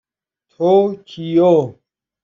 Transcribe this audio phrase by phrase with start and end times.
[0.57, 1.75] توکیو